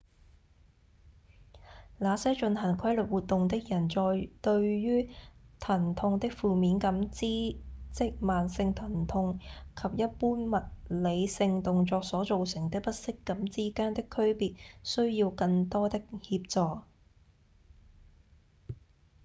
[1.99, 5.11] 那些進行規律活動的人在對於
[5.59, 7.19] 疼痛的負面感知
[7.91, 9.39] 即慢性疼痛
[9.75, 16.81] 及一般物理性動作所造成的不適感之間的區別需要更多的協助